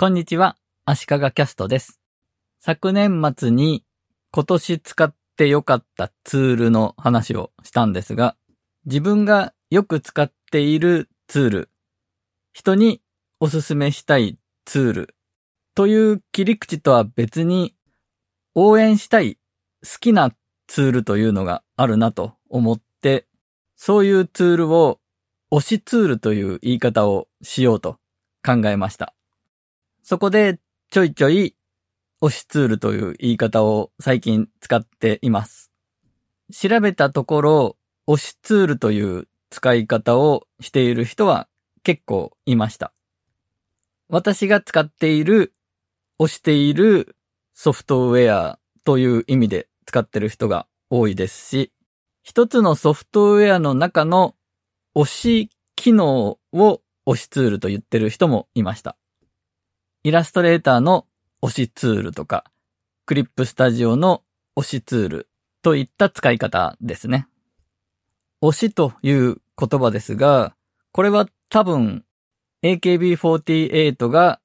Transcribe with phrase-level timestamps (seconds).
[0.00, 0.56] こんにちは、
[0.86, 2.00] 足利キャストです。
[2.58, 3.84] 昨年末に
[4.32, 8.34] 今年使ってよかったツールの話をしたんですが、
[8.86, 11.70] 自分がよく使っているツール、
[12.54, 13.02] 人に
[13.40, 15.14] おすすめしたいツール
[15.74, 17.74] という切り口とは別に
[18.54, 19.34] 応援したい
[19.84, 20.30] 好きな
[20.66, 23.26] ツールというのがあるなと思って、
[23.76, 24.98] そういうツールを
[25.52, 27.98] 推しツールという言い方をしようと
[28.42, 29.12] 考えました。
[30.10, 30.58] そこで
[30.90, 31.54] ちょいちょい
[32.20, 35.70] 推しツールという言い方を最近使っています。
[36.52, 37.76] 調べたところ、
[38.08, 41.46] 推しツールという使い方をしている人は
[41.84, 42.92] 結構いました。
[44.08, 45.54] 私が使っている、
[46.18, 47.14] 推している
[47.54, 51.72] ソフトウェアという意味で使ってる人が多いですし、
[52.24, 54.34] 一つのソフトウェアの中の
[54.96, 58.96] 推し機能を推しツールと言ってる人もいました。
[60.02, 61.06] イラストレーターの
[61.42, 62.44] 推しツールとか、
[63.04, 64.22] クリップスタジオの
[64.56, 65.28] 推しツール
[65.60, 67.28] といった使い方ですね。
[68.42, 70.56] 推しという言葉ですが、
[70.92, 72.06] これは多分
[72.62, 74.40] AKB48 が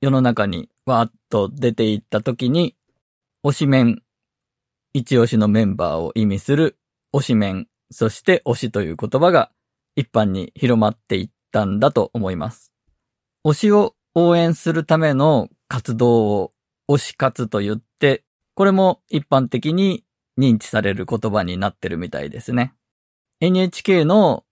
[0.00, 2.76] 世の中にわーっと出ていった時に、
[3.44, 4.02] 推しメン、
[4.92, 6.78] 一押しのメンバーを意味する
[7.12, 9.50] 推しメン、そして推しという言葉が
[9.96, 12.72] 一般に広まっていったんだと思います。
[13.44, 16.52] 推しを応援するための活動を
[16.88, 20.04] 推し活と言って、これも一般的に
[20.38, 22.74] 認知される言葉になってるみたいですね。
[23.40, 24.44] NHK の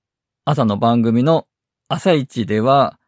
[0.45, 1.47] 朝の番組の
[1.89, 2.99] 朝一では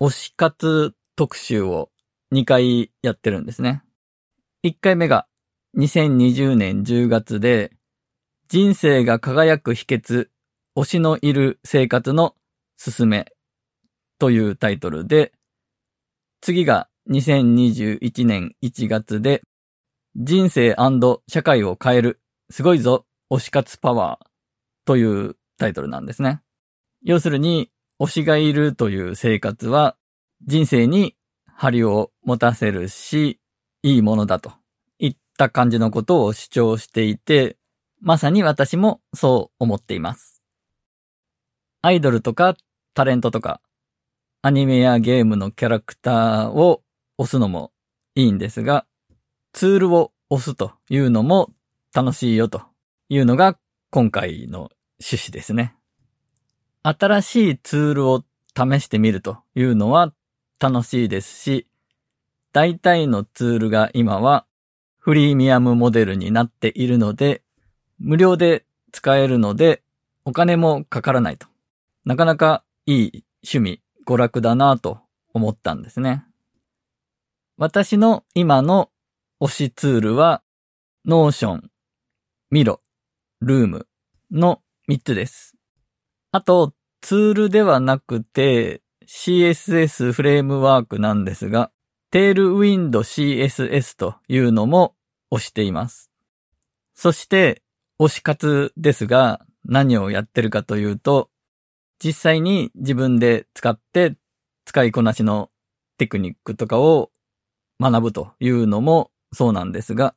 [0.00, 1.90] 推し活特集を
[2.32, 3.82] 2回やってるんですね。
[4.64, 5.26] 1回目が
[5.76, 7.72] 2020年10月で
[8.48, 10.28] 人生が輝く秘訣
[10.76, 12.34] 推しのいる生活の
[12.76, 13.32] すすめ
[14.18, 15.32] というタイトルで
[16.44, 19.40] 次が2021年1月で、
[20.14, 20.76] 人生
[21.26, 24.26] 社会を変える、すごいぞ、推し活パワー
[24.84, 26.42] というタイトルなんですね。
[27.02, 29.96] 要するに、推しがいるという生活は、
[30.46, 31.16] 人生に
[31.46, 33.40] 張りを持たせるし、
[33.82, 34.52] いいものだと
[34.98, 37.56] いった感じのことを主張していて、
[38.02, 40.42] まさに私もそう思っています。
[41.80, 42.54] アイドルとか
[42.92, 43.62] タレントとか
[44.46, 46.82] アニメやゲームのキャラクターを
[47.16, 47.72] 押すのも
[48.14, 48.84] いいんですが、
[49.54, 51.54] ツールを押すというのも
[51.94, 52.60] 楽しいよと
[53.08, 53.56] いうのが
[53.88, 55.74] 今回の趣旨ですね。
[56.82, 58.22] 新しいツールを
[58.54, 60.12] 試してみるというのは
[60.60, 61.66] 楽しいですし、
[62.52, 64.44] 大体のツールが今は
[64.98, 67.42] フリーミアムモデルになっているので、
[67.98, 69.82] 無料で使えるので
[70.26, 71.46] お金もかからないと。
[72.04, 75.00] なかなかいい趣味娯楽だなと
[75.32, 76.24] 思ったんですね。
[77.56, 78.90] 私の今の
[79.40, 80.42] 推しツールは、
[81.04, 83.86] Notion、Miro、Loom
[84.30, 85.56] の3つです。
[86.32, 91.70] あと、ツールではなくて CSS フレームワークなんですが、
[92.10, 94.94] Tailwind CSS というのも
[95.30, 96.10] 推しています。
[96.94, 97.62] そして、
[97.98, 101.30] 推し活ですが、何をやってるかというと、
[102.04, 104.14] 実際に自分で使って
[104.66, 105.50] 使いこなしの
[105.96, 107.10] テクニックとかを
[107.80, 110.14] 学ぶというのもそうなんですが、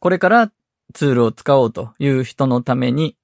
[0.00, 0.50] これから
[0.94, 3.14] ツールを使おうという人のために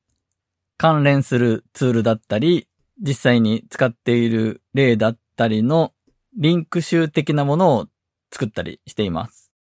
[0.77, 2.69] 関連するツールだったり、
[3.01, 5.95] 実際に使っている例だったりの
[6.37, 7.89] リンク集的なものを
[8.31, 9.51] 作ったりしています。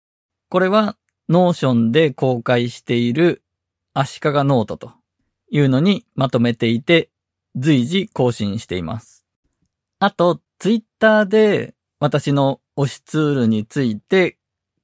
[0.50, 0.96] これは
[1.30, 3.42] Notion で公開している
[3.94, 4.92] 足利ノートと
[5.50, 7.08] いうのにまとめていて
[7.56, 9.24] 随時更新しています。
[10.00, 14.38] あと、ツイッターで私の推しツールについて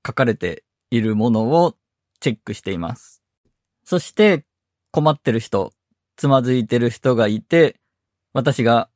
[0.06, 1.74] 書かれているものを
[2.20, 3.22] チェックしています。
[3.84, 4.44] そして、
[4.92, 5.72] 困ってる人、
[6.16, 7.80] つまずいてる人がいて、
[8.32, 8.88] 私が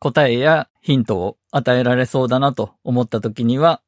[0.00, 3.80] 答えやヒントを与えられそうだなと思った時には、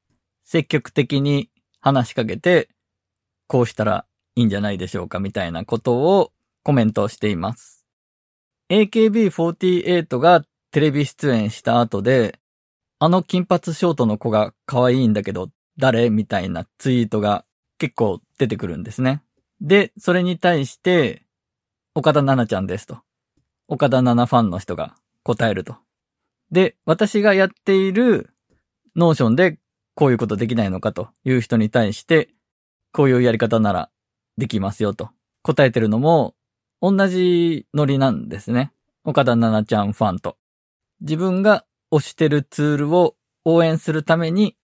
[0.45, 1.51] 積極的に
[1.81, 2.69] 話しかけて、
[3.49, 4.07] こうしたら
[4.37, 6.33] いいんじゃないでしょうかみたいなことを
[6.63, 7.76] コメントしています。
[8.71, 12.39] AKB48 がテレビ出演した後で、
[12.99, 17.45] あの金髪ショートの子が可愛いんだけど、誰みたいなツイートが
[17.79, 19.23] 結構出てくるんですね。
[19.61, 21.23] で、それに対して、
[21.95, 22.99] 岡田奈々ちゃんですと。
[23.69, 25.77] 岡田奈々ファンの人が答えると。
[26.51, 28.31] で、私がやっている
[28.95, 29.59] Notion で
[29.95, 32.31] こういうことできないのかという人に対して、
[32.93, 33.91] こういうやり方なら
[34.37, 35.11] できますよと
[35.43, 36.35] 答えてるのも
[36.81, 38.73] 同じノリなんですね。
[39.05, 40.37] 岡田奈々ちゃんファンと。
[41.01, 43.15] 自分が推してるツールを
[43.45, 44.57] 応援するために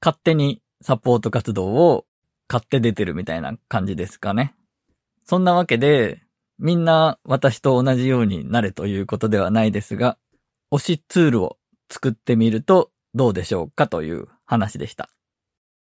[0.00, 2.04] 勝手にサポート活動を
[2.48, 4.54] 買って出てるみたいな感じですかね。
[5.24, 6.22] そんなわけで、
[6.58, 10.18] みんな私と同じようになれということではないですが、
[10.72, 11.58] 推しツールを
[11.90, 15.08] 作ってみるとどうでしょうかという話でした。